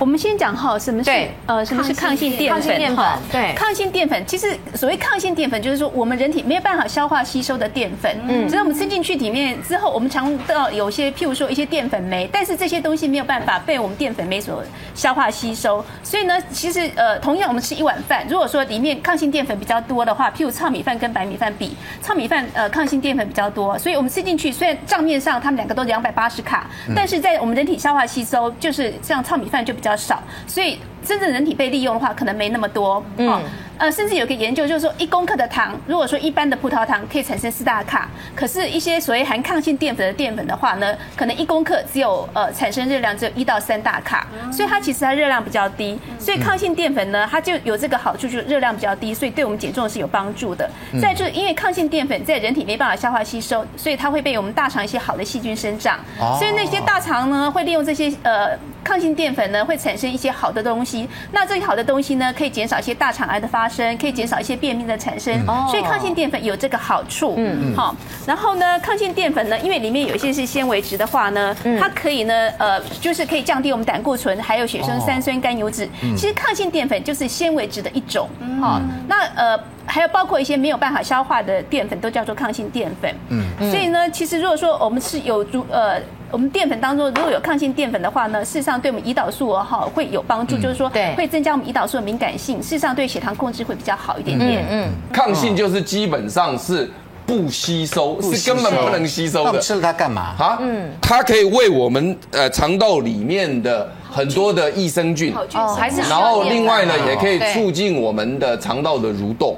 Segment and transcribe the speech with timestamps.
[0.00, 1.10] 我们先讲哈，什么是
[1.44, 2.96] 呃，什么是抗性淀粉？
[2.96, 8.10] 哈，对，抗性淀粉其实所谓抗性淀粉，就是说我们人体没有办法消化吸收的淀粉。
[8.26, 15.84] 嗯，只要我们吃进去里面之后，我们尝到有些譬如说一些淀粉酶，但是这些东西没有办法被我们淀粉酶所消化吸收。
[16.02, 30.78] 所以呢，其实呃，同样我们吃一碗饭，如果说里面抗性淀粉比较多的话，譬如糙米饭跟白米饭比，糙米饭呃抗性淀粉比较多，所以我们吃进去虽然账面上它们两个都两百八十卡，但是在我们人体消化吸收，就是像糙米饭就比较少，所以。
[31.02, 33.02] 真正人体被利用的话，可能没那么多。
[33.16, 33.42] 嗯。
[33.78, 45.98] 呃，甚至有个研究就是说，一公克的糖，如果说一般的葡萄糖可以产生四大卡，可是一些所谓含抗性淀粉的淀粉的话呢，可能一公克只有呃产生热量只有一到三大卡，所以它其实它热量比较低。
[46.18, 50.68] 所以抗性淀粉呢，它就有这个好处，就是热量比较低，所以对我们减重是有帮助的。
[51.00, 55.98] 再就是因为抗性淀粉在人体没办法消化吸收，所以它会被我们大肠一些好的细菌生长，
[56.38, 58.50] 所以那些大肠呢会利用这些呃
[58.84, 67.34] 抗性淀粉呢会产生一些好的东西，那这些好的东西呢可以减少一些大肠癌的发生，可以减少一些便秘的产生，所以抗性淀粉有这个好处。
[67.38, 67.76] 嗯嗯。
[67.76, 75.88] 好，然后呢，抗性淀粉呢，因为里面有一些是纤维质的话呢，它可以呢，呃，就是可以降低我们胆固醇，还有血生三酸甘油酯。
[76.16, 78.28] 其实抗性淀粉就是纤维质的一种。
[78.60, 83.14] 好，那呃，还有包括一些没有办法消化的淀粉，都叫做抗性淀粉。
[83.28, 83.44] 嗯。
[83.70, 86.00] 所以呢，其实如果说我们是有足呃。
[86.30, 94.64] 我们淀粉当中如果有抗性淀粉的话呢，事实上对我们胰岛素哈会有帮助，就是说会增加我们胰岛素的敏感性，事实上对血糖控制会比较好一点点。
[94.70, 96.90] 嗯，抗性就是基本上是
[97.26, 99.58] 不吸收，是根本不能吸收的。
[99.60, 100.34] 吃了它干嘛？
[100.38, 109.56] 啊，嗯，它可以为我们呃肠道里面的很多的益生菌，哦，还是，然后另外呢也可以促进我们的肠道的蠕动。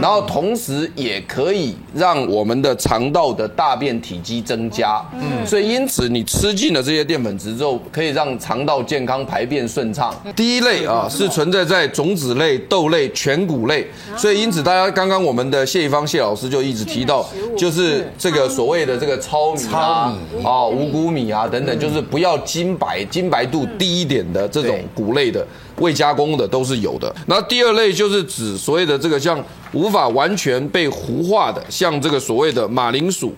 [0.00, 10.14] 然后同时也可以让我们的肠道的大便体积增加，嗯，所以因此你吃进了这些淀粉质之后，可以让肠道健康排便顺畅。
[10.34, 17.24] 第一类啊是存在在种子类、豆类、全谷类，所以因此大家刚刚我们的谢一芳谢老师就一直提到，
[17.56, 25.46] 就是这个所谓的这个糙米啊、啊五谷米啊等等，就是不要精白、精白度低一点的这种谷类的。
[25.80, 27.14] 未加工的都是有的。
[27.26, 33.34] 那第二类就是指所谓的这个像无法完全被糊化的，像这个所谓的马铃薯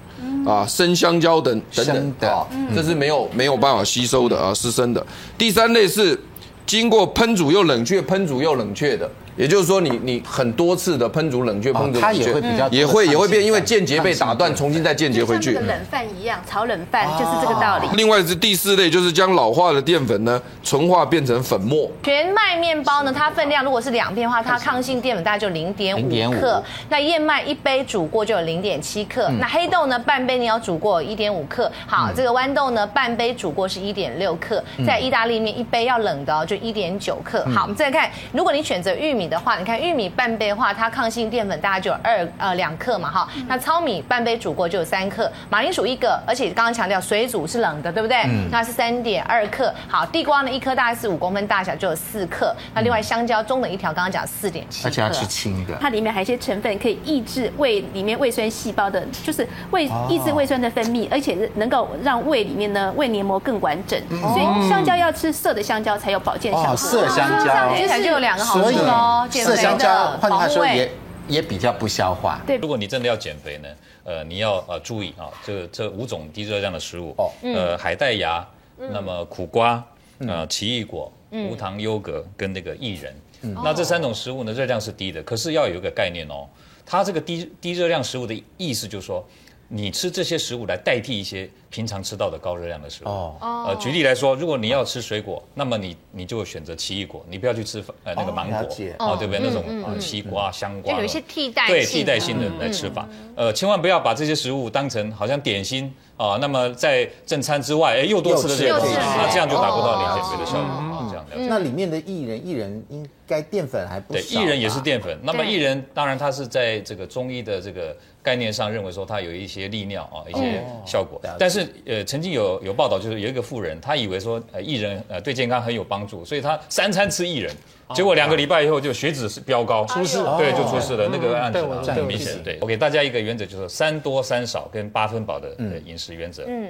[0.46, 5.04] 啊、生香蕉等等等啊，这是没有没有办法吸收的啊，是生的。
[5.36, 6.18] 第三类是
[6.66, 9.10] 经过烹煮又冷却、烹煮又冷却的。
[9.40, 15.54] 也就是说你，你你很多次的烹煮冷却，烹煮冷却，它也会比较也会也会变，因为间接被打断，重新再间接回去。
[15.54, 17.88] 像冷饭一样，炒冷饭就是这个道理。
[17.94, 21.90] 另外是第四类，就是将老化的淀粉呢纯化变成粉末。
[22.02, 26.62] 全麦面包呢，它分量如果是两片的话，它抗性淀粉大概就零点五克。
[26.90, 29.30] 那燕麦一杯煮过就有零点七克。
[29.40, 31.72] 那黑豆呢，半杯你要煮过一点五克。
[31.86, 34.62] 好，这个豌豆呢，半杯煮过是一点六克。
[34.86, 37.42] 在意大利面一杯要冷的哦，就一点九克。
[37.54, 43.28] 好，我们再来看，如果你选择玉米的话，你看玉米半杯的话，它抗性淀粉大概就有二呃两克嘛哈。
[43.46, 48.18] 那糙米半杯煮过就有三克，马铃薯一个，而且刚刚强调水煮是冷的，对不对？
[48.24, 48.48] 嗯。
[48.50, 49.72] 那是三点二克。
[49.88, 52.54] 好，地瓜呢一颗大概是五公分大小，就有四克。
[52.74, 54.88] 那另外香蕉中等一条，刚刚讲四点七克。
[54.88, 55.74] 而且要吃青的。
[55.80, 64.00] 它里面还有一些成分可以抑制胃里面胃酸细胞的，就是胃抑制胃酸的分泌，而且能够让胃里面呢胃黏膜更完整。
[64.08, 66.76] 所以香蕉要吃涩的香蕉才有保健效果。
[66.76, 67.74] 涩香蕉。
[67.76, 69.09] 接下来就有两个好处哦。
[69.56, 70.90] 香蕉，换句话说也
[71.28, 72.40] 也比较不消化。
[72.46, 73.68] 对，如果你真的要减肥呢，
[74.04, 79.84] 呃，你要呃注意啊，这这五种低热量的食物哦，呃，海带芽，那么苦瓜，
[80.18, 83.14] 呃，奇异果，无糖优格跟那个薏仁，
[83.62, 86.48] 那这三种食物呢，热量是低的，可是要有一个概念哦，
[86.84, 89.24] 它这个低低热量食物的意思就是说，
[89.72, 91.48] 你吃这些食物来代替一些。
[91.70, 93.06] 平常吃到的高热量的食物。
[93.06, 98.58] 哦，呃，举例来说，如果你要吃水果，那么你你就选择奇异果，你不要去吃呃那个芒果。
[98.98, 99.38] 啊，对不对？
[99.38, 111.48] 那种西瓜、香瓜，有一些替代对替代性的来吃法，呃，千万不要把这些食物当成好像点心啊，那么在正餐之外，哎，又多吃了这些东西，那这样就达不到你减肥的效果啊，这样。
[111.48, 114.20] 那里面的薏仁，薏仁应该淀粉还不少。
[114.20, 115.18] 对，薏仁也是淀粉。
[115.22, 122.40] 那么薏仁当然它是在这个中医的这个概念上认为说它有一些利尿啊一些效果，但是呃曾经有。
[122.40, 127.54] 有有报道，就是有一个富人，他以为说，呃，薏仁呃对健康很有帮助，所以他三餐吃薏仁，
[127.94, 131.08] 结果两个礼拜以后就血脂是飙高，出事，对，就出事了。
[131.10, 132.58] 那个案子很明显，对。
[132.60, 135.54] 我给大家一个原则，就是三多三少跟八分饱的
[135.84, 136.44] 饮食原则。
[136.46, 136.68] 嗯，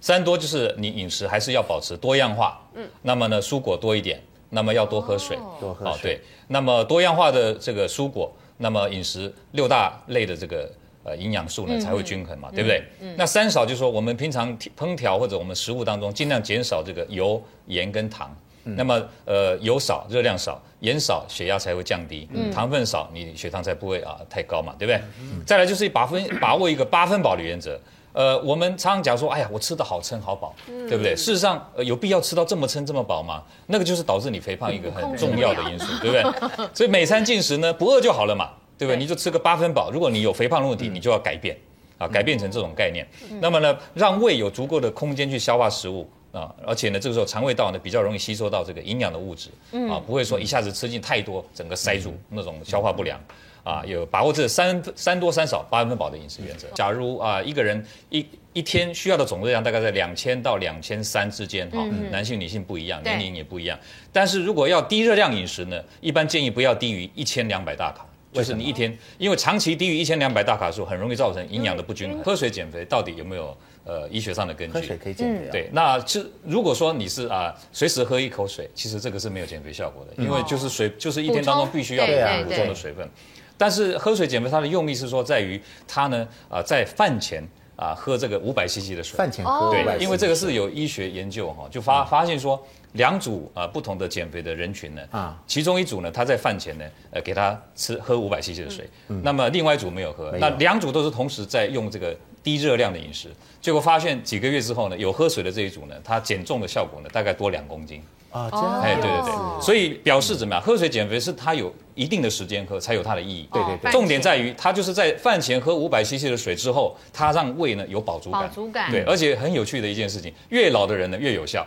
[0.00, 6.14] 三多就是你饮食还是要保持多样化，嗯，那么呢，蔬果多一点，那么要多喝水，多喝水。
[6.14, 10.70] 对，那么多样化的这个蔬果，那么饮食六大类的这个。
[11.04, 12.82] 呃，营养素呢才会均衡嘛，对不对？
[13.16, 18.36] 那三少就是说，我们平常烹调或者我们食物当中尽量减少这个油、盐跟糖。
[18.64, 25.00] 那么呃油少，热量少，盐少，血压才会降低，糖分少，你血糖才不会啊太高嘛，对不对？
[25.46, 27.78] 再来就是把分把握一个八分饱的原则。
[28.14, 31.14] 呃，我们常常讲说，哎呀，我吃得好撑好饱，对不对？
[31.14, 33.44] 事实上，呃，有必要吃到这么撑这么饱吗？
[33.66, 36.68] 那个就是导致你肥胖一个很重要的因素，对不对？
[36.74, 38.98] 所以每餐进食呢，不饿就好了嘛，对不对？
[38.98, 39.92] 你就吃个八分饱。
[39.92, 41.56] 如果你有肥胖的问题，你就要改变
[41.96, 43.06] 啊，改变成这种概念。
[43.40, 46.08] 那么呢，让胃有足够的空间去消化食物
[46.38, 49.50] 啊，而且呢，这个时候肠胃道呢比较容易吸收到这个营养的物质
[49.90, 53.18] 啊，不会说一下子吃进太多，整个塞住那种消化不良。
[53.64, 56.66] 啊，有把握这三三多三少八分饱的饮食原则。
[56.74, 58.24] 假如啊，一个人一
[58.54, 63.78] 一天需要的总热量大概在两千到两千三之间，哈，男性女性不一样，年龄也不一样。
[64.10, 72.22] 但是如果要低热量饮食呢，一般建议不要低于一千两百大卡，就是你一天，因为长期低于一千两百大卡的时候，很容易造成营养的不均衡。
[72.24, 73.54] 喝水减肥到底有没有
[73.88, 74.74] 呃医学上的根据？
[74.74, 75.48] 喝水可以减肥。
[75.50, 83.08] 对，那是如果说你是啊，随时喝一口水，其实这个是没有减肥效果的，因为就是水就是一天当中必须要补充的水分。
[83.56, 87.42] 但是喝水减肥，它的用意是说，在于它呢，啊，在饭前
[87.74, 89.16] 啊喝这个五百 CC 的水。
[89.16, 89.72] 饭前喝。
[89.72, 92.62] 对，因为这个是有医学研究哈，就发发现说，
[92.92, 102.16] 两组啊不同的减肥的人群呢，啊，其中一组呢，他在饭前呢，呃，给他吃喝五百 CC 的水，那么另外一组没有喝，那两组都是同时在用这个
[102.48, 103.28] 低热量的饮食，
[103.60, 108.02] 结果发现几个月之后呢，有喝水的这一组呢，它减重的效果呢，大概多两公斤。
[108.30, 110.62] 啊，这样，哎，对对对，所以表示怎么样？
[110.62, 113.46] 喝水减肥是它有一定的时间喝才有它的意义。
[113.52, 118.40] 对对对，重点在于它就是在饭前喝五百 CC 的水之后，它让胃呢有饱足感。
[118.40, 118.90] 饱足感。
[118.90, 121.66] 对，而且很有趣的一件事情，越老的人呢越有效。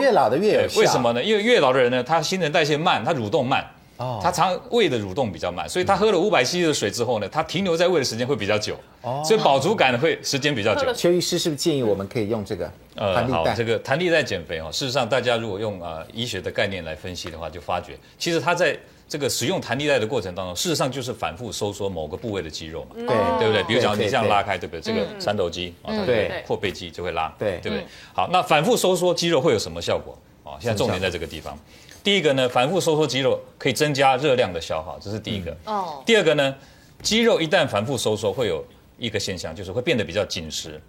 [0.00, 0.80] 越老的越有效。
[0.80, 1.22] 为什么呢？
[1.22, 3.62] 因为越老的人呢，他新陈代谢慢，他蠕动慢。
[3.96, 10.92] 哦，他肠胃的蠕动比较慢，所以他喝了五百 CC 的水之后呢，他停留在胃的时间会比较久，哦，所以饱足感会时间比较久。
[10.92, 12.70] 邱医师是不是建议我们可以用这个？
[12.96, 18.76] 呃，好，这个弹力带减肥哦，事实上大家如果用啊医学的概念来分析的话，就发觉其实他在
[19.08, 23.62] 这个使用弹力带的过程当中，事实上就是反复收缩某个部位的肌肉嘛，对对不对？
[23.64, 24.80] 比如讲你这样拉开，对不对？
[24.80, 27.86] 这个三头肌啊，对，阔背肌就会拉，对对不对？
[28.12, 30.18] 好，那反复收缩肌肉会有什么效果？
[30.44, 31.58] 啊，现在重点在这个地方。
[32.04, 35.56] 第一个呢，反复收缩肌肉可以增加热量的消耗，这是第一个。
[35.64, 36.02] 哦。
[36.04, 36.54] 第二个呢，
[37.02, 38.64] 肌肉一旦反复收缩，会有
[38.98, 40.80] 一个现象，就是会变得比较紧实。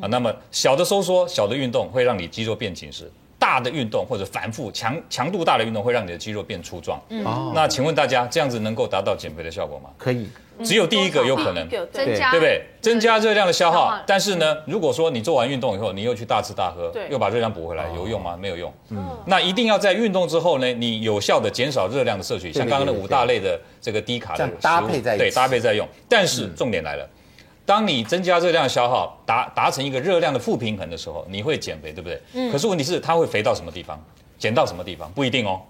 [0.00, 3.10] 啊，那么小的收缩、小的运动会让你肌肉变紧实，
[3.42, 7.02] 大的运动或者反复强强度大的运动会让你的肌肉变粗壮。
[7.08, 7.24] 嗯。
[7.52, 9.90] 那请问大家，这样子能够达到减肥的效果吗？
[9.98, 10.28] 可以。
[10.62, 12.62] 只有第一个有可能增加，对不对？
[12.80, 18.36] 增加热量的消耗，但是呢，如果说你做完运动以后，你又去大吃大喝，又把热量补回来，有用吗？
[18.40, 18.72] 没有用。
[18.90, 25.88] 嗯，那一定要在运动之后呢，你有效的减少热量的摄取，像刚刚的五大类的这个低卡的食物，搭配在对搭配在用。
[26.08, 27.08] 但是重点来了，
[27.64, 32.20] 当你增加热量消耗，达达成一个热量的负平衡的时候，你会减肥，对不对？
[32.34, 32.50] 嗯。
[32.50, 34.02] 可是问题是，它会肥到什么地方？
[34.38, 35.10] 减到什么地方？
[35.12, 35.60] 不一定哦。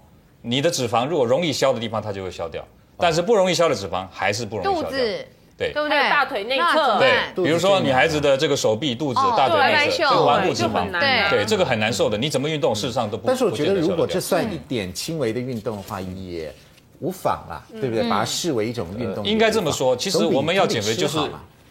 [0.41, 2.65] 你的脂肪如果容易消的地方，它就会消掉。
[2.97, 4.89] 但是不容易消的脂肪还是不容易消掉。
[4.89, 5.97] 肚子，对，对不对？
[6.09, 12.17] 大腿内侧，对，比如说女孩子的这个手臂、肚子、大腿内侧，这个顽固脂肪，对，对，这个很难受的。
[12.17, 13.27] 你怎么运动，事实上都不。
[13.27, 16.53] 但是我觉得，如果这算一点轻微的运动的话，也
[16.99, 18.09] 无妨啦，对不对？
[18.09, 19.25] 把它视为一种运动。
[19.25, 21.17] 应该这么说，其实我们要减肥就是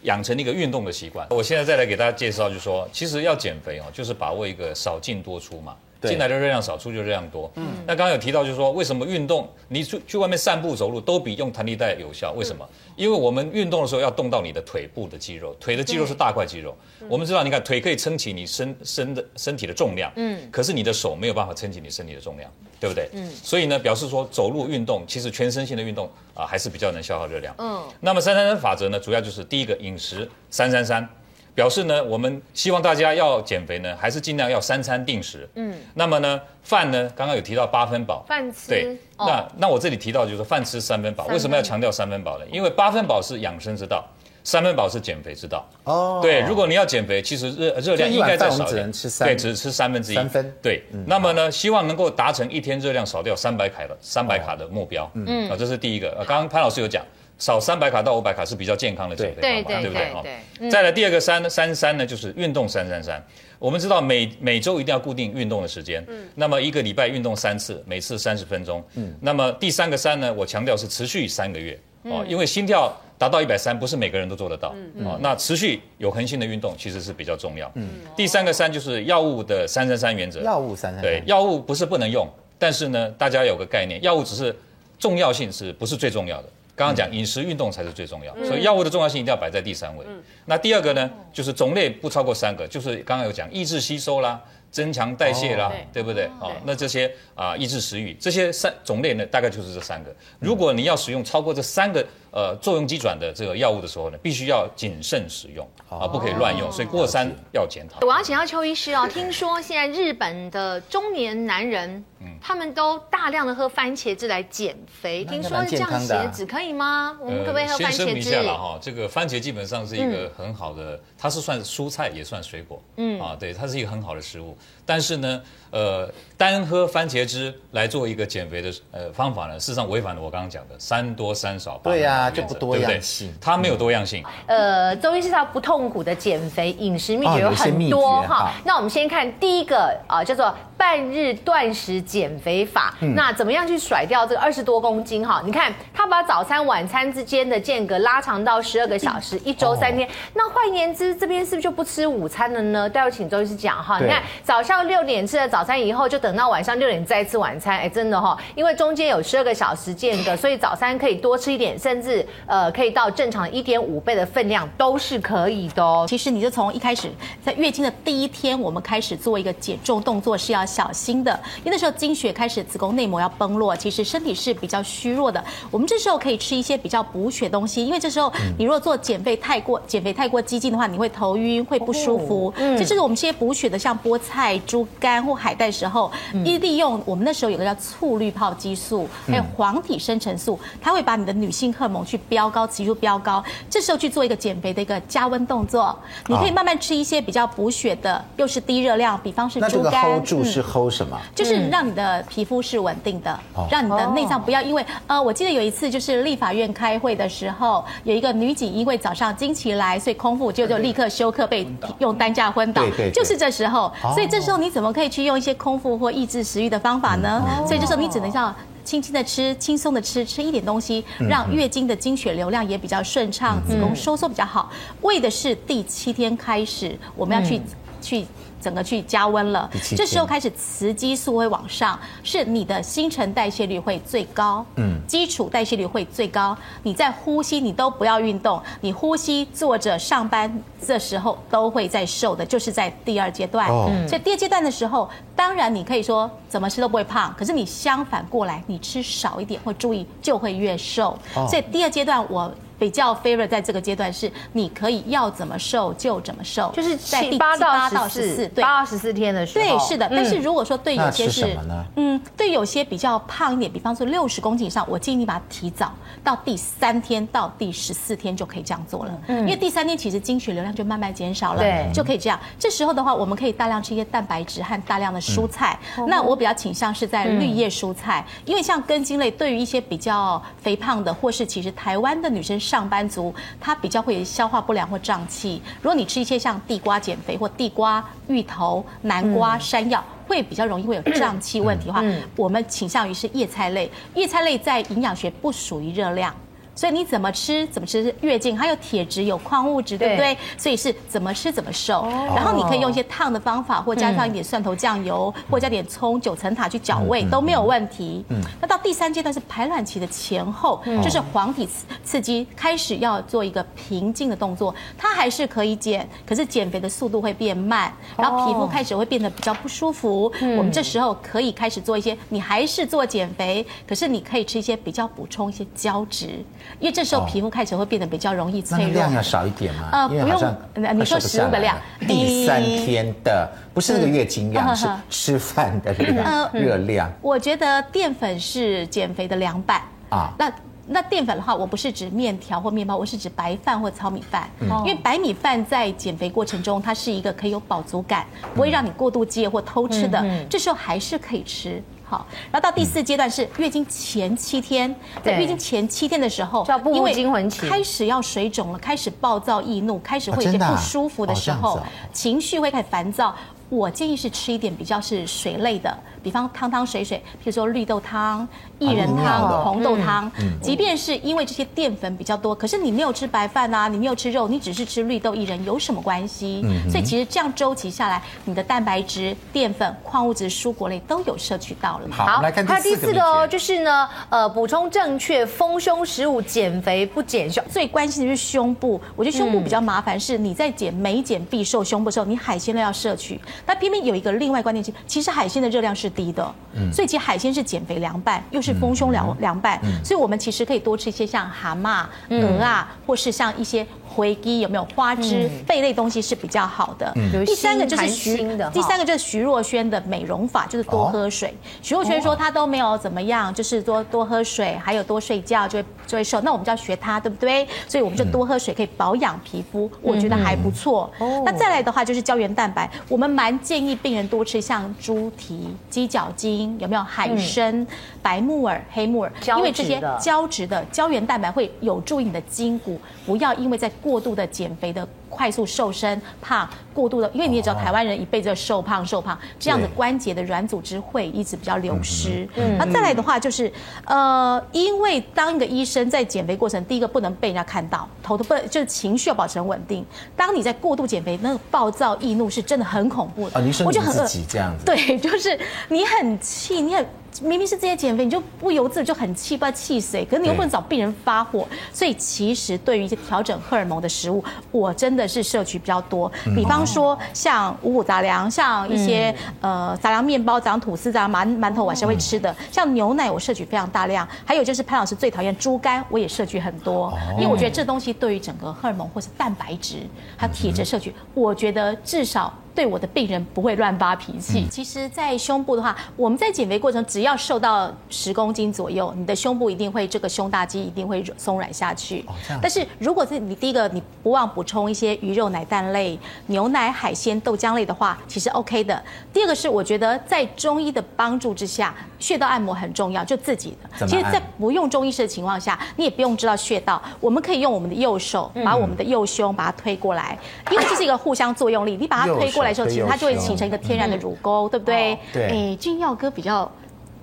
[0.03, 1.27] 养成一个运动的习惯。
[1.31, 5.75] 我现在再来给大家介绍，就是说，其实要减肥哦，就是把握一个少进多出嘛。
[6.09, 7.51] 进来的热量少，出去的热量多。
[7.55, 12.31] 嗯，那刚刚有提到，就是说，为什么运动你去去外面散步走路都比用弹力带有效？
[12.33, 12.67] 为什么？
[12.95, 16.75] 因为我们运动的时候要动到你的腿部的肌肉，腿的肌肉是大块肌肉。
[17.07, 22.49] 我们知道，你看腿可以撑起你身身的身体的重量，嗯，可是你的手没有办法撑起你身体的重量，
[22.79, 23.09] 对不对？
[23.13, 27.53] 嗯，所以呢，表示说走路运动其实全身性的运动啊，还是比较能消耗热量。
[27.57, 31.07] 嗯，那么三三三法则呢，主要就是第一个饮食三三三。
[31.55, 35.47] 表示呢，我们希望大家要减肥呢，还是尽量要三餐定时。
[35.55, 38.25] 嗯，那么呢，饭呢，刚刚有提到八分饱。
[38.27, 38.69] 饭吃。
[38.69, 42.45] 对，哦、那那我这里提到就是饭吃三分饱，分为什么要强调三分饱呢？
[42.51, 44.03] 因为八分饱是养生之道，
[44.43, 45.63] 三分饱是减肥之道。
[45.83, 46.19] 哦。
[46.23, 48.91] 对，如果你要减肥，其实热热量应该再少一点。
[49.19, 50.15] 对，只吃三分之一。
[50.15, 50.51] 三分。
[50.59, 50.83] 对。
[50.91, 55.07] 嗯、那么呢，希望能够达成一天热量少掉三百卡的三百卡的目标。
[55.13, 55.47] 嗯。
[55.51, 56.09] 啊，这是第一个。
[56.27, 57.05] 刚刚潘老师有讲。
[57.43, 60.13] 少三百卡到五百卡是比较健康的减肥方法，对不对？
[60.13, 60.23] 哈，
[60.71, 63.21] 再来第二个三三三呢，就是运动三三三。
[63.59, 74.73] 我们知道每每周一定要固定运动的时间，嗯，那么一个礼拜运动三次，每次三十分钟，嗯，那么第三个三呢，我强调是持续三个月，哦，因为心跳达到一百三不是每个人都做得到，
[75.03, 82.25] 哦，那持续有恒心的运动其实是比较重要，嗯，第三个三就是药物的三三三原则，药物三三三，对，药物不是不能用，
[82.57, 84.55] 但是呢，大家有个概念，药物只是
[84.97, 86.49] 重要性是不是最重要的？
[86.75, 90.05] 刚刚讲饮食运动才是最重要，所以药物的重要性一定要摆在第三位。
[90.45, 94.41] 那第二个呢，就是种类不超过三个，就是刚刚有讲抑制吸收啦、
[94.73, 96.27] 增强代谢啦，对不对？
[96.39, 100.13] 好，那这些啊抑制食欲，这些三种类呢，大概就是这三个。
[100.39, 106.71] 如果你要使用超过这三个呃作用机转的这个药物的时候呢，必须要谨慎使用啊，不可以乱用。
[106.71, 107.99] 所以过三要检讨。
[108.01, 112.03] 我要请教邱医师哦，听说现在日本的中年男人，
[112.41, 117.15] 他们都大量的喝番茄汁来减肥，听说是降血脂可以吗？
[117.21, 117.97] 我们可不可以喝番茄汁？
[117.97, 124.57] 先声明一下了哈，这个番茄基本上是一个很好的，它是算蔬菜也算水果，嗯啊，对，它是一个很好的食物。
[124.85, 125.41] 但是呢，
[125.71, 131.79] 呃，单喝番茄汁来做一个减肥的呃方法呢，事实上违反了我刚刚讲的三多三少。
[131.81, 134.21] 对呀，就不多样性，它没有多样性。
[134.45, 138.51] 呃，中医是他不痛苦的减肥饮食秘诀有很多哈。
[138.65, 140.53] 那我们先看第一个啊，叫做
[140.83, 142.93] 半日断食减肥法。
[143.15, 145.41] 那怎么样去甩掉这个二十多公斤哈？
[145.45, 150.05] 你看他把早餐晚餐之间的间隔拉长到十二个小时，一周三天。
[150.33, 152.89] 那换言之，这边是不是就不吃午餐了呢？
[152.89, 153.97] 待会请周医师讲哈。
[154.01, 154.73] 你看早上。
[154.73, 157.77] 到六点吃了早餐以后，就等到晚上六点再吃晚餐。
[157.77, 166.07] 哎，真的哈，因为中间有十二个小时间隔，所以早餐可以多吃一点，甚至呃可以到正常一点五倍的分量都是可以的哦。
[166.09, 167.07] 其实你就从一开始
[167.45, 175.43] 在月经的第一天，我们开始做一个减重动作是要小心的，因为那时候经血开始，子宫内膜要崩落，其实身体是比较虚弱的。
[175.69, 182.51] 我们这时候可以吃一些比较补血东西，因为这时候你如果做减肥太过减肥太过激进的话，你会头晕会不舒服。
[182.57, 184.59] 嗯，所以这个我们这些补血的，像菠菜。
[184.65, 186.11] 猪肝或海带时候，
[186.45, 193.43] 一利用我们那时候有个叫促滤泡激素，还有黄体生成素，它会把你的女性荷尔蒙去飙高，激素飙高。
[193.69, 195.95] 这时候去做一个减肥的一个加温动作，
[196.27, 200.03] 你可以慢慢吃一些比较补血的，又是低热量，比方是猪肝。
[200.05, 201.19] hold 住是 hold 什么？
[201.35, 203.39] 就是让你的皮肤是稳定的，
[203.69, 211.67] 让你的内脏不要因为呃，我记得有一次就是立法院开会的时候，有一个女警因为早上经期来，所以空腹就就立刻休克，被
[211.99, 212.81] 用担架昏倒。
[212.81, 214.53] 对对，就是这时候，所以这时候。
[214.63, 217.43] 你怎么可以去用一些空腹或抑制食欲的方法呢？
[217.67, 218.55] 所以这时候你只能要
[218.85, 224.71] 轻轻的吃，轻松的吃，吃一点东西，让月经的经血流量也比较顺畅，子宫收缩比较好。
[225.01, 227.59] 为的是第七天开始，我们要去
[228.01, 228.25] 去。
[228.63, 236.57] 整个去加温了，这时候开始雌激素会往上，是你的新陈代谢率会最高，嗯，基础代谢率会最高。
[236.81, 240.49] 你在呼吸，你都不要运动，你呼吸坐着上班
[240.81, 243.67] 这时候都会在瘦的，就是在第二阶段。
[243.69, 251.19] 哦，所以第二阶段的时候，当然你可以说怎么吃都不会胖，可是你相反过来，你吃少一点或注意就会越瘦。
[251.33, 252.49] 所以第二阶段我。
[252.77, 260.07] 比较 favor 在这个阶段是，你可以要怎么瘦就怎么瘦，就是在第八到十四，对，八到十四天的时候，对，是的。
[260.09, 261.57] 但是如果说对有些是，
[261.95, 272.39] 嗯，对有些比较胖一点，比方说六十公斤以上，我建议你把它提早到第三天到第十四天就可以这样做了，因为第三天其实经血流量就慢慢减少了，对，就可以这样。
[272.57, 275.77] 这时候的话，我们可以大量吃一些蛋白质和大量的蔬菜。
[276.07, 282.59] 那我比较倾向是在绿叶蔬菜，因为像根茎类，对于一些比较肥胖的，或是其实台湾的女生。
[282.63, 285.61] 上班族他比较会消化不良或胀气。
[285.81, 292.01] 如果你吃一些像地瓜减肥或地瓜、芋头、南瓜、山药，会比较容易会有胀气问题的话，
[292.37, 293.91] 我们倾向于是叶菜类。
[294.15, 296.33] 叶菜类在营养学不属于热量。
[296.75, 300.37] 所以你怎么吃怎么吃越近，还有铁质有矿物质，对不对？
[300.57, 302.05] 所以是怎么吃怎么瘦。
[302.35, 308.25] 然后你可以用一些烫的方法，或加上一点蒜头酱油，或加点葱、九层塔去搅味都没有问题。
[308.29, 308.41] 嗯。
[308.59, 320.31] 那到第三阶段是排卵期的前后，就是黄体刺刺激开始要做一个平静的动作，它还是可以减，可是减肥的速度会变慢，然后皮肤开始会变得比较不舒服。
[320.57, 326.43] 我们这时候可以开始做一些，你还是做减肥，可是你可以吃一些比较补充一些胶质。
[326.79, 329.89] 因为这时候皮肤开始会变得比较容易脆弱，那量要少一点吗？
[329.91, 330.55] 呃，不用。
[330.97, 331.77] 你说食物的量，
[332.07, 337.11] 第三天的不是那个月经量，是吃饭的量热量。
[337.21, 340.33] 我觉得淀粉是减肥的良伴啊。
[340.37, 340.51] 那
[340.85, 344.49] 那淀粉的话，我不是指面条或面包，我是指白饭或糙米饭。
[344.59, 350.21] 因为白米饭在减肥过程中，它是一个可以有饱足感，不会让你过度饥饿或偷吃的。
[350.49, 351.81] 这时候还是可以吃。
[352.05, 354.93] 好，然后到第四阶段是月经前七天，
[355.23, 357.13] 在月经前七天的时候，因为
[357.49, 361.79] 开始要水肿了，开始暴躁易怒，开始会有些不舒服的时候，
[362.11, 363.33] 情绪会开始烦躁。
[363.75, 368.47] 我建议是吃一点比较是水类的，比方汤汤水水，譬如说绿豆汤、
[368.79, 370.31] 薏仁汤、红豆汤。
[370.61, 376.63] 即便是因为这些淀粉比较多，可是你没有吃白饭啊，你没有吃肉，你只是吃绿豆薏仁，有什么关系？
[376.89, 382.07] 所以其实这样周期下来，你的蛋白质、淀粉、矿物质、蔬果类都有摄取到了。
[382.11, 382.95] 好，好来看第四个。
[382.95, 387.63] 第四个哦，就是呢，呃，补充正确丰胸食物，减肥不减胸。
[387.69, 393.39] 最关心的是胸部，我觉得胸部比较麻烦，是你在减美减必瘦胸部的时候，你海鲜都要摄取。
[393.65, 403.85] 但偏偏有一个另外观念是，其实海鲜的热量是低的，嗯，所以其实海鲜是减肥凉拌，又是丰胸凉凉拌，所以我们其实可以多吃一些像蛤蟆、鹅啊，或是像一些。
[404.15, 407.11] 回鸡有没有花枝贝类东西是比较好的。
[407.15, 408.37] 嗯、第三个就是徐，
[408.71, 411.49] 第三个就是徐若瑄的美容法，就是多喝水。
[411.49, 416.41] 哦、徐若瑄说她都没有怎么样，就是多多喝水，还有多睡觉就会就会瘦。
[416.41, 417.67] 那我们就要学它，对不对？
[417.87, 421.11] 所以我们就多喝水可以保养皮肤，我觉得还不错。
[421.19, 427.87] 嗯、那再来的话就是胶原蛋白，我们蛮建议病人多吃像猪蹄、鸡脚筋，有没有海参、嗯、
[428.23, 442.47] 白木耳、黑木耳，因为这些胶质的胶原蛋白会有助于你的筋骨，不要因为在过度的减肥的快速瘦身胖过度的，因为你也知道台湾人一辈子瘦胖瘦胖，这样的关节的软组织会一直比较流失。
[442.55, 443.71] 嗯，那再来的话就是，
[444.05, 450.05] 呃，因为当一个医生在减肥过程，第一个不能被人家看到，头都不能就是情绪要保持很稳定。
[450.37, 453.59] 当你在过度减肥，那个暴躁易怒是真的很恐怖的。
[453.59, 454.85] 啊，你说你自己这样子？
[454.85, 457.05] 对，就是你很气，你很。
[457.41, 460.23] 明明是这些减肥，你就不由自主就很气，不知道气谁。
[460.25, 466.31] 可是你又不能找病人发火，所以其实对于一些调整荷尔蒙的食物，我真的是摄取比较多。
[466.55, 472.55] 比方说像五谷杂粮，像一些呃杂粮面包、杂粮吐司、杂粮馒馒头，我是会吃的。
[472.71, 474.27] 像牛奶，我摄取非常大量。
[474.45, 479.97] 还有就是潘老师最讨厌猪肝，我也摄取很多，因为我觉得这东西对于整个荷尔蒙或是蛋白质
[480.37, 482.53] 还有铁质摄取，我觉得至少。
[482.75, 484.65] 对我的病人不会乱发脾气。
[484.69, 492.25] 其实，在胸部的话，我们在减肥过程，只要瘦到十公斤左右，你的胸部一定会这个胸大肌一定会松软下去。
[492.61, 499.01] 但是，如果是你第一个你不忘补充一些鱼肉、奶蛋类、牛奶、海鲜、豆浆类的话，其实 OK 的。
[499.31, 504.07] 第二个是，我觉得在中医的帮助之下，穴道按摩很重要，就自己的。
[504.07, 510.37] 其实，在不用中医师的情况下，你也不用知道穴道，我们可以用我们的右手把我们的右胸把它推过来，
[510.71, 512.69] 因为这是一个互相作用力，你把它推过来。
[512.69, 515.19] 来的时候，其实它就会形成一个天然的乳沟，对不对？
[515.33, 515.47] 对。
[515.49, 516.71] 哎，君耀哥比较，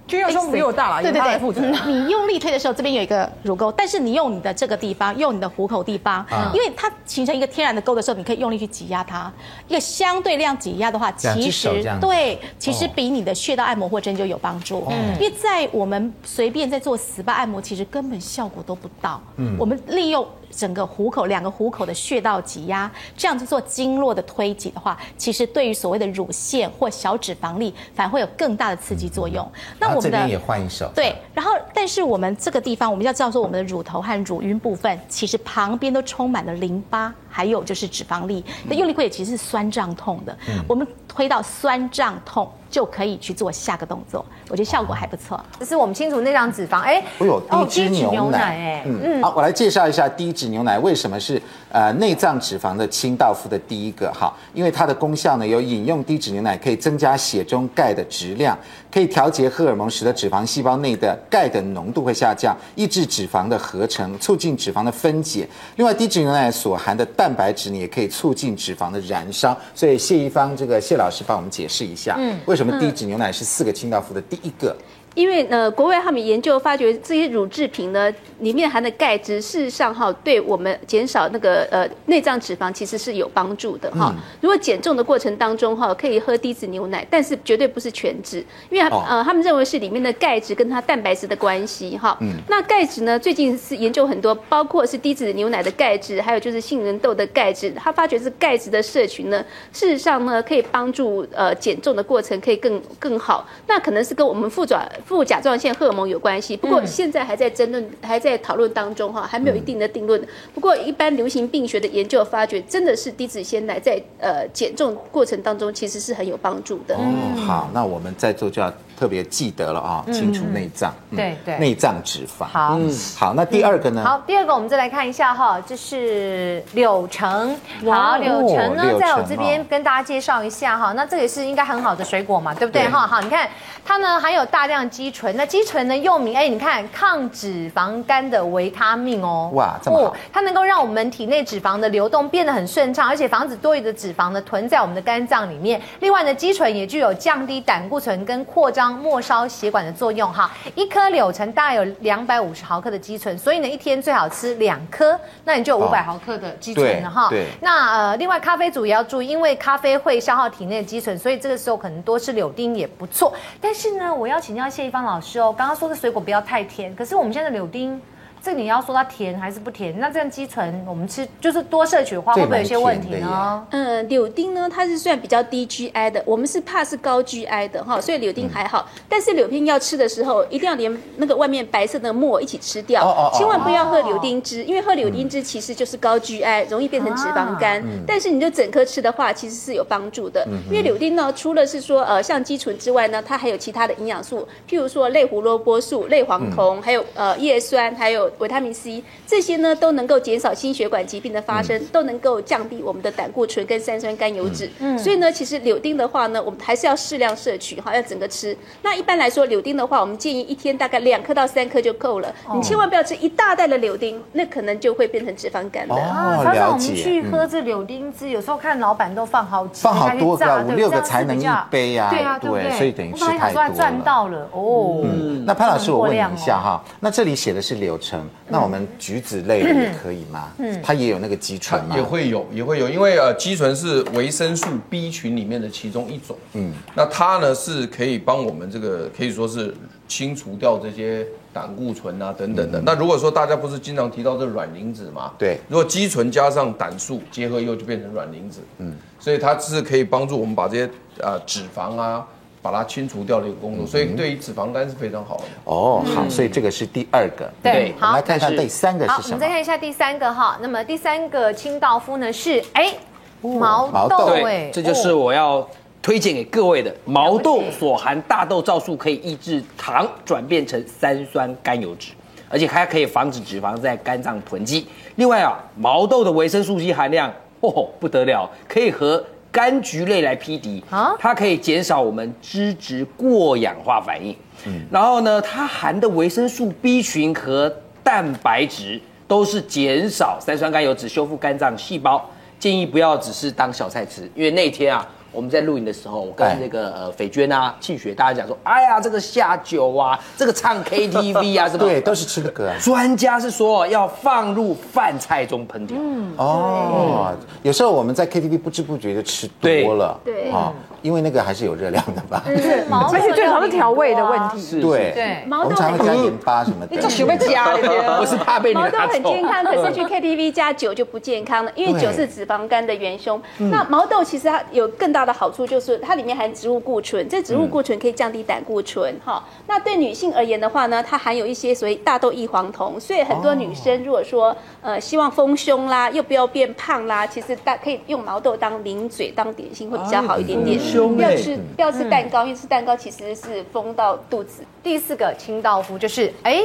[0.06, 1.70] 君耀胸比我大了，对对对。
[1.86, 9.32] 你用力推的时候，这边有一个乳沟，但是你用你的这个地方，用你的虎口地方，因为它形成一个天然的沟的时候，你可以用力去挤压它。
[9.66, 14.86] 一个相对量挤压的话，其实对，其实比你的穴道按摩或针灸有帮助。
[14.90, 15.14] 嗯。
[15.14, 19.20] 因为在我们随便在做 SPA 按摩，其实根本效果都不到。
[19.36, 19.56] 嗯。
[19.58, 20.26] 我们利用。
[20.50, 29.44] 整个虎口两个虎口的穴道挤压，这样子做经络的推挤的话，其实对于所谓的乳腺或小脂肪粒，反而会有更大的刺激作用。
[29.54, 30.90] 嗯、那我们的这边也换一手。
[30.94, 38.44] 对，然后但是我们这个地方，我们要知道说，我们的乳头和乳晕部分，其实旁边都充满了淋巴，还有就是脂肪粒。
[38.68, 40.36] 那用力过也其实是酸胀痛的。
[40.48, 40.64] 嗯。
[40.68, 42.50] 我们推到酸胀痛。
[42.70, 45.38] 就可以去做下个动作，我觉得效果还不错。
[45.58, 58.56] 这是我们清除内脏脂肪，哎，我有低脂牛奶，哎，嗯，好，我来介绍一下低脂牛奶为什么是呃内脏脂肪的清道夫的第一个哈，因为它的功效呢，有饮用低脂牛奶可以增加血中钙的质量，
[58.92, 65.48] 可以调节荷尔蒙，使得脂肪细胞内的钙的浓度会下降，抑制脂肪的合成，促进脂肪的分解。
[65.76, 69.56] 另外，低脂牛奶所含的蛋白质呢，也可以促进脂肪的燃烧。
[69.74, 74.76] 所以谢一方这个谢老师帮我们解释一下，嗯，为什么低脂牛奶是四个清道夫的第一个？
[75.14, 84.14] 因为呃，国外他们研究发觉，这些乳制品呢，里面含的钙质，事实上哈，对我们减少那个呃内脏脂肪其实是有帮助的哈。
[84.14, 88.38] 嗯、如果减重的过程当中哈，可以喝低脂牛奶，但是绝对不是全脂，
[88.70, 92.16] 因为呃他们认为是里面的钙质跟它蛋白质的关系哈。
[92.20, 92.34] 嗯。
[92.48, 103.44] 那钙质呢，最近是研究很多，包括是低脂牛奶的钙质，还有就是杏仁豆的钙质，他发觉是钙质的摄取呢，事实上呢可以帮助呃减重的过程可以更更好。
[103.66, 104.80] 那可能是跟我们副爪。
[105.06, 110.20] 副甲状腺荷尔蒙有关系，不过现在还在争论，还在讨论当中哈，还没有一定的定论。
[110.54, 116.94] 不过一般流行病学的研究发觉，真的是低脂鲜奶在呃减重过程当中其实是很有帮助的。
[116.96, 118.72] 哦，好，那我们在座就要。
[119.00, 122.44] 特别记得了啊，清除内脏，对对，内脏脂肪。
[122.44, 122.78] 好，
[123.16, 124.04] 好，那第二个呢？
[124.04, 127.56] 好，第二个我们再来看一下哈，这是柳橙。
[127.90, 130.92] 好，柳橙呢，在我这边跟大家介绍一下哈。
[130.92, 132.86] 那这也是应该很好的水果嘛，对不对？
[132.90, 133.48] 哈，好，你看
[133.82, 139.50] 它呢含有大量肌醇，那肌醇呢又名哎，你看抗脂肪肝的维他命哦。
[139.54, 140.14] 哇，这么好。
[140.30, 145.80] 它能够让我们体内脂肪的流动变得很顺畅，而且防止多余的脂肪呢囤在我们的肝脏里面。
[146.00, 148.89] 另外呢，肌醇也具有降低胆固醇跟扩张。
[148.90, 157.28] 末梢血管的作用哈，一颗柳橙大概有两百五十毫克的肌醇，所以呢一天最好吃两颗，那你就有五百毫克的肌醇了哈。
[157.28, 157.46] 对。
[157.60, 163.32] 那呃，另外咖啡组也要注意，因为咖啡会消耗体内的肌醇，所以这个时候可能多吃柳丁也不错。
[163.60, 168.00] 但是呢，我要请教谢一芳老师哦，刚刚说的水果不要太甜，可是我们现在的柳丁
[168.42, 169.98] 这你要说它甜还是不甜？
[170.00, 173.66] 那这样肌醇我们吃就是多摄取的话，会不会有些问题呢？
[173.70, 178.88] 嗯，柳丁呢，它是算比较低 GI 的，我们是怕是高 GI 的哈，所以柳丁还好。
[178.94, 187.78] 嗯、但是柳丁要吃的时候，一定要连那个外面白色的沫一起吃掉，哦哦哦、千万不要喝柳丁汁，因为喝柳丁汁其实就是高 GI，容易变成脂肪肝。
[187.80, 204.70] 啊嗯、但是你就整颗吃的话，其实是有帮助的，嗯、因为柳丁呢，除了是说呃像肌醇之外呢，它还有其他的营养素，譬如说类胡萝卜素、类黄酮，嗯、还有呃叶酸，还有维他命 C，这些呢都能够减少心血管疾病的发生，嗯、都能够降低我们的胆固醇跟三酸甘油脂。
[204.78, 208.56] 嗯，所以呢，其实柳丁的话呢，我们还是要适量摄取，哈，要整个吃。
[208.82, 212.28] 那一般来说，柳丁的话，我们建议一天大概两颗到三颗就够了。
[212.46, 215.94] 哦、你千万不要吃一大袋的柳丁，那可能就会变成脂肪肝的。
[215.94, 222.10] 哦，常常我们去喝这柳丁汁，嗯、有时候看老板都放好几，放好多个，五六个才能一杯呀、啊。
[222.10, 222.70] 对啊，对？
[222.76, 223.70] 所以等于吃太多了。
[223.74, 225.00] 赚到了哦。
[225.04, 230.52] 嗯，那潘老师，我问你一下哈，那这里写的是柳橙，那我们橘子类的也可以吗？
[230.58, 231.96] 嗯，它也有那个肌醇吗？
[231.96, 236.36] 也会有，也会有，因为呃，肌醇是维生素 B 群里面的其中一种。
[236.54, 239.74] 嗯，那它呢是可以帮我们这个可以说是
[240.08, 242.80] 清除掉这些胆固醇啊等等的。
[242.84, 245.32] 那如果说大家不是经常提到这软磷脂嘛？
[245.38, 248.58] 对，如果肌醇加上胆素结合以后就变成软磷脂。
[248.78, 252.26] 嗯，所以它是可以帮助我们把这些呃脂肪啊。
[252.62, 255.44] 把它清除掉的一个功能，所以对于脂肪肝是非常好的。
[255.64, 257.50] 哦，好，所以这个是第二个。
[257.62, 259.24] 对，好，我们来看看第三个是什么？
[259.24, 260.58] 我们再看一下第三个哈。
[260.60, 262.92] 那么第三个清道夫呢是哎
[263.40, 265.66] 毛豆，对，这就是我要
[266.02, 272.12] 推荐给各位的毛豆所含大豆皂素，可以抑制糖转变成三酸甘油脂，
[272.50, 274.86] 而且还可以防止脂肪在肝脏囤积。
[275.16, 284.34] 另外啊，毛豆的维生素 C 含量哦不得了，可以和柑橘类来匹敌啊，它可以减少我们脂质过氧化反应。
[284.66, 292.28] 嗯，然后呢，它含的维生素 B 群和蛋白质都是减少三酸甘油脂，修复肝脏细胞。
[292.58, 295.06] 建议不要只是当小菜吃，因为那天啊。
[295.32, 301.84] 我们在录影的时候，我跟那个呃斐娟啊、庆雪大家讲说，哎呀，这个下酒啊，这个唱 KTV 啊，是吧？
[301.84, 302.74] 对，都是吃的歌啊。
[302.80, 305.96] 专家是说要放入饭菜中烹调。
[306.00, 312.42] 嗯，哦，有时候我们在 KTV 不知不觉就吃多了，对啊，因为那个还是有热量的吧？
[312.46, 314.80] 是， 而且最常是调味的问题。
[314.80, 316.96] 对对，我们常会加盐巴什么的。
[316.96, 318.74] 你这喜欢加的， 不是怕被你。
[318.74, 323.40] 毛豆很健康，可是去 KTV 加酒就不健康了，因为酒是脂肪肝的元凶。
[323.58, 325.19] 那毛豆其实它有更大。
[325.20, 329.44] 大的好处就是它里面含植物固醇，这植物固醇可以降低胆固醇哈。
[329.46, 340.80] 嗯、那对女性而言的话呢，它含有一些所谓大豆异黄酮，所以很多女生如果说呃希望丰胸啦，又不要变胖啦，其实大可以用毛豆当零嘴当点心会比较好一点点。
[340.80, 344.62] 不要吃不要吃蛋糕，因为吃蛋糕其实是丰到肚子。
[344.82, 346.62] 第四个清道夫就是哎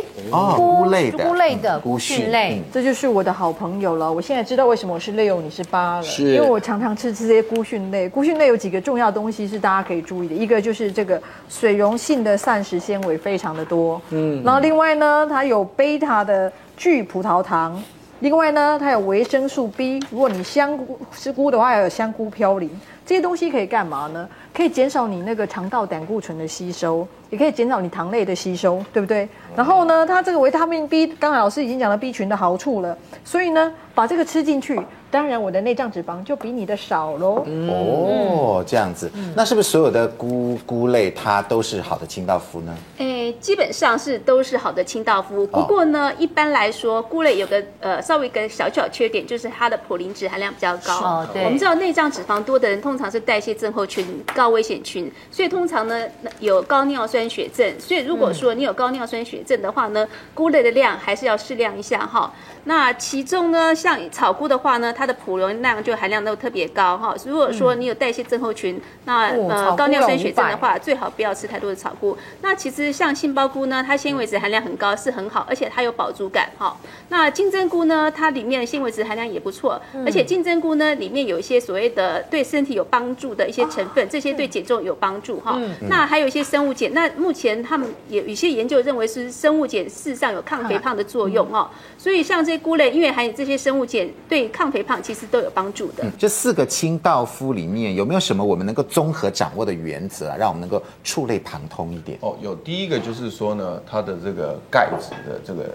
[0.55, 4.09] 菇类的菇类的菇蕈类，这就是我的好朋友了。
[4.09, 8.44] 我现在知道为什么我是六，你是八了，是因为我常常吃吃这些菇蕈类，菇蕈类。
[8.45, 17.81] 有几个重要东西是大家可以注意的，一个就是这个水溶性的膳食纤维非常的多，嗯，然后另外呢，它有贝塔的聚葡萄糖，
[18.19, 22.69] 另外呢，它有维生素 B，如果你香菇吃菇的话，还有香菇嘌呤，
[23.05, 24.27] 这些东西可以干嘛呢？
[24.53, 29.27] 可以减少你那个肠道胆固醇的吸收，也可以减少你糖类的吸收，对不对？
[29.55, 34.79] 然后呢，它这个维他命 B，刚才老师已经讲了 B 群的好处了，所以呢，把这个吃进去。
[35.11, 37.45] 当然，我的内脏脂肪就比你的少喽。
[37.69, 42.75] 哦，这样子，那是不是所有的菇菇类它都是好的清道夫呢？
[42.97, 45.47] 诶，基本上是都是好的清道夫。
[45.47, 50.99] 不过呢，一般来说，菇类有个呃稍微一个小小缺点，就是它的普林脂含量比较高。
[50.99, 51.45] 哦，对。
[51.45, 56.03] 我们知道内脏脂肪多的人，通常是代谢症候群高危险群，所以通常呢
[56.39, 57.73] 有高尿酸血症。
[57.79, 62.33] 所以如果说你有高尿酸血症的话呢，菇类的量还是要适量一下哈。
[62.65, 67.15] 那其中呢，像草菇的话呢，它的普溶量就含量都特别高哈。
[67.25, 72.17] 如果说你有代谢症候群，那呃高尿酸血症的话，最好不要吃太多的草菇。
[72.41, 76.75] 那其实像杏鲍菇呢，它纤维质含量很高，是很好，而且它有饱足感哈。
[77.09, 85.59] 那金针菇呢，它里面的纤维质含量也不错，而且金针菇呢里面有一些所谓的对身体有帮助的一些成分，这些对减重有帮助哈。
[85.87, 91.69] 那还有一些生物碱，那目前他们也有一些研究认为是生物碱事实上有抗肥胖的作用哦。
[91.97, 96.03] 所以像这些菇类，因为含有这些生物碱，对抗肥胖其实都有帮助的。
[96.03, 102.17] 嗯，这四个清道夫里面有没有什么我们能够综合掌握的原则啊，让我们能够触类旁通一点？
[102.21, 105.69] 哦，有第一个就是说呢，它的这个钙质的这个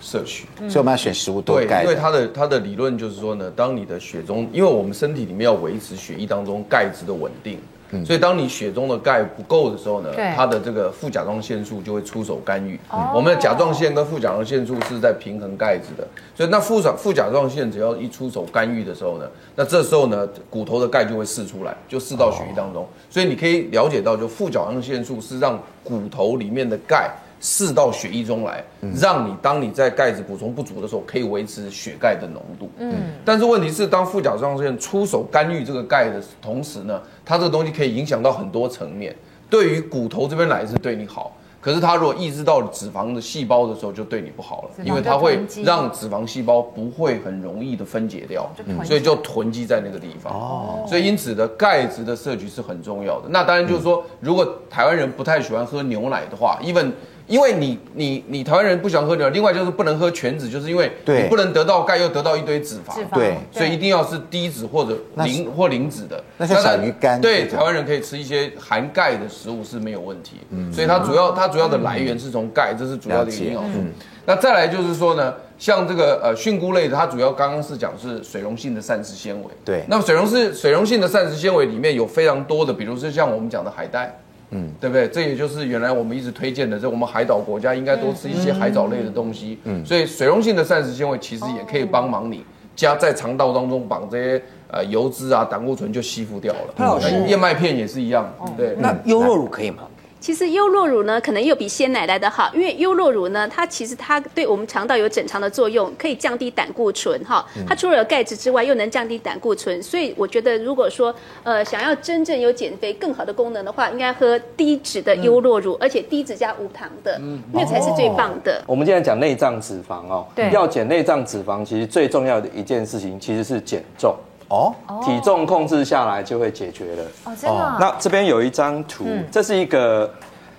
[0.00, 1.84] 摄取，所以我们要选食物多钙。
[1.84, 7.58] 对，因为它的它的理论就是说呢，当你的血中，因为我们身体里面要维持血液当中钙质的稳定。
[8.02, 12.80] 所以当你血中的钙不够的时候呢，它的这个副甲状腺素就会出手干预。
[13.14, 22.88] 我们的甲状腺跟副甲状腺素是在平衡钙质的，所以那副甲副甲状腺只要一出手干预的时候呢，那这时候呢，骨头的钙就会释出来，就释到血液当中。
[23.10, 27.10] 所以你可以了解到，就副甲状腺素是让骨头里面的钙。
[27.46, 28.64] 释到血液中来，
[28.98, 32.70] 让你当你在钙质补充不足的时候，可以维持血钙的浓度。
[32.78, 39.14] 嗯，但是问题是，当副甲状腺出手干预这个钙的同时呢，它这个东西可以影响到很多层面。
[39.50, 48.50] 对于骨头这边来是对你好，可是它如果抑制到脂肪的细胞的时候，就对你不好了，因为它会让脂肪细胞不会很容易的分解掉，
[48.84, 50.32] 所以就囤积在那个地方。
[50.32, 53.28] 哦，所以因此的钙质的摄取是很重要的。
[53.28, 56.90] 那当然就是说，如果台湾人不太喜欢喝牛奶的话，even
[57.26, 66.22] 因为你你你台湾人不喜欢喝牛奶，另外就是不能喝全脂，就是因为你不能得到钙又得到一堆脂肪，对，所以一定要是低脂或者零或零脂的。
[66.36, 70.36] 那些小鱼干，对，台湾人可以吃一些含钙的食物是没有问题。
[70.50, 73.78] 嗯，所以它主要它主要的来源是从钙，这是主要的营养素。
[74.26, 79.48] 那再来就是说呢，像这个呃蕈菇类的，它主要刚刚是讲是水溶性的膳食纤维。
[79.64, 84.18] 对，那么水溶是水溶性的膳食纤维里面有非常多的，比如说像我们讲的海带。
[84.54, 85.06] 嗯，对不对？
[85.08, 89.58] 这也就是原来我们一直推荐的，这我们海岛国家应该多吃一些海藻类的东西。
[89.64, 96.74] 嗯，所以水溶性的膳食纤维其实也可以帮忙你加在肠道当中，把这些呃油脂啊、胆固醇就吸附掉了。
[96.76, 98.32] 潘老师，燕麦片也是一样。
[98.56, 99.82] 对，那优酪乳可以吗？
[100.24, 107.44] 其实优酪乳呢，可能又比鲜奶来得好，因为优酪乳呢，它其实它对我们肠道有整肠的作用，可以降低胆固醇哈。
[107.68, 117.20] 它除了有钙质之外，又能降低胆固醇，所以我觉得如果说呃想要真正有减肥更好的功能的话，应该喝低脂的优酪乳，而且低脂加无糖的，
[117.52, 118.64] 那才是最棒的。
[118.66, 124.16] 我们今天讲内脏脂肪哦，对，要减内脏脂肪，其实最重要的一件事情其实是减重。
[124.48, 127.02] 哦，体重控制下来就会解决了。
[127.24, 127.76] 哦，真的。
[127.80, 130.12] 那这边有一张图，这是一个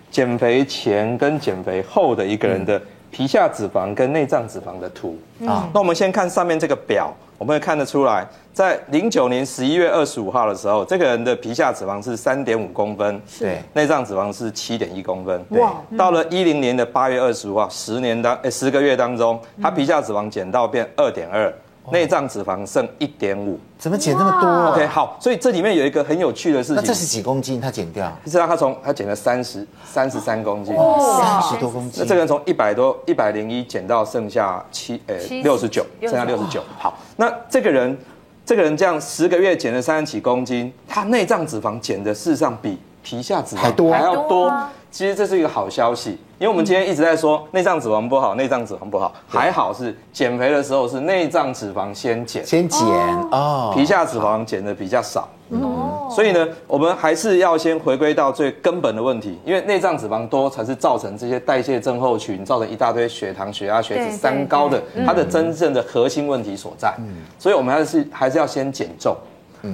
[0.10, 5.17] 减肥前跟减肥后的一个人的皮下脂肪跟内脏脂肪的图。
[5.45, 15.45] 啊，那我们先看上面这个表，我们会看得出来，在零九年十一月二十五号的时候，这个人的皮下脂肪是三点五公分，对，内脏脂肪是七点一公分。
[15.52, 21.54] 哇，到了一零年的八月二十五号，十年当诶十个月当中，他皮下脂肪减到变二点二。
[21.91, 26.76] 内脏脂肪剩一点五，怎么减那么多？OK，好，所以这里面有一个很有趣的事情。
[26.76, 27.62] 那这是几公斤？
[27.62, 28.12] 他减掉？
[28.24, 32.02] 你知道他从他减了三十三十三公斤，三十多公斤。
[32.02, 36.63] 那这个人从一百多一百零一减到剩下七呃六十九，剩下六十九。
[36.80, 37.98] 好，那这个人
[38.45, 44.52] 这个人这样十个月减了三十几公斤，他内脏脂肪减的事实上比皮下脂肪还多还要多。
[44.95, 52.81] 其实这是一个好消息，因为我们今天一直在说内脏脂肪不好，内脏脂肪不好，还好是减肥的时候是内脏脂肪先减，先减
[53.29, 66.95] 哦，皮下脂肪减的比较少，哦，所以呢，我们还是要先回归到最根本的问题，因为内脏脂肪多才是造成这些代谢症候群，造成一大堆血糖、血压、血脂三高的它的真正的核心问题所在，
[67.38, 69.13] 所以我们还是还是要先减重，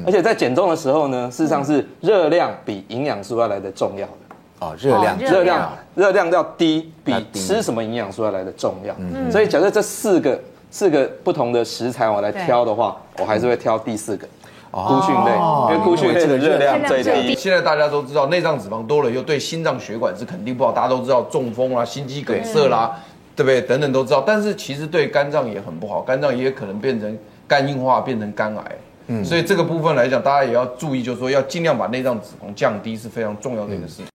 [0.04, 4.08] 而且在减重的时候呢，事实上是热量比营养素要来的重要。
[4.08, 4.14] 的。
[4.62, 8.96] 哦，热量，热量，热量要低，比吃什么营养素要来的重要。
[9.00, 14.28] 嗯，所以假设这四个四个不同的食材我来挑的话，我还是会挑第四个，
[14.70, 15.32] 菇菌类，
[15.68, 17.34] 因为菇菌类的热量最低。
[17.34, 22.96] 现在大家都知道，内脏脂肪多了以后对心脏血管是肯定不好，大家都知道中风啦、心肌梗塞啦，
[23.36, 23.60] 对不对？
[23.62, 24.24] 等等都知道。
[24.26, 28.64] 但是其实对肝脏也很不好，肝脏也可能变成肝硬化，变成肝癌。
[29.08, 34.06] 嗯，所以这个部分来讲，大家也要注意，就是说要尽量把内脏脂肪降低是非常重要的一个事情。